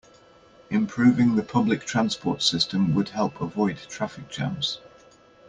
Improving 0.71 1.35
the 1.35 1.43
public 1.43 1.85
transport 1.85 2.41
system 2.41 2.95
would 2.95 3.09
help 3.09 3.39
avoid 3.39 3.77
traffic 3.87 4.29
jams. 4.29 4.79